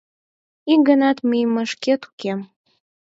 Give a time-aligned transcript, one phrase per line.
[0.73, 2.33] Ик ганат мийымашет уке...